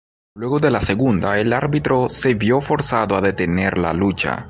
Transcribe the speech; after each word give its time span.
Luego 0.35 0.57
de 0.57 0.71
la 0.71 0.81
segunda, 0.81 1.37
el 1.37 1.53
árbitro 1.53 2.09
se 2.09 2.33
vio 2.33 2.59
forzado 2.59 3.15
a 3.15 3.21
detener 3.21 3.77
la 3.77 3.93
lucha. 3.93 4.39